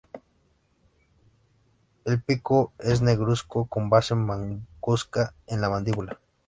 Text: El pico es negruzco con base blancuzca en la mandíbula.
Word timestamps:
El 2.05 2.23
pico 2.23 2.73
es 2.79 3.03
negruzco 3.03 3.65
con 3.65 3.91
base 3.91 4.15
blancuzca 4.15 5.35
en 5.45 5.61
la 5.61 5.69
mandíbula. 5.69 6.19